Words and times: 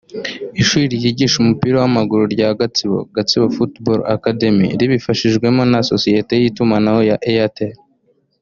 Ishuri 0.61 0.85
ryigisha 0.95 1.35
umupira 1.43 1.75
w’amaguru 1.81 2.23
rya 2.33 2.49
Gatsibo 2.59 2.99
(Gatsibo 3.15 3.45
Football 3.55 3.99
Academy) 4.17 4.67
ribifashijwemo 4.79 5.61
na 5.71 5.79
sosiyete 5.91 6.33
y’itumanaho 6.41 7.01
ya 7.09 7.17
Airtel 7.31 7.75